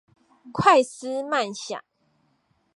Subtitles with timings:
[0.51, 1.83] 快思慢想